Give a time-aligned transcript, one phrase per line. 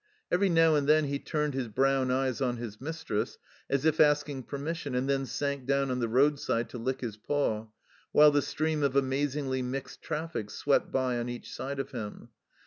[0.31, 3.37] Every now and then he turned his brown eyes on his mistress,
[3.69, 7.67] as if asking permission, and then sank down on the roadside to lick his paw,
[8.11, 12.29] while the stream of amazingly mixed traffic swept by on each side of him.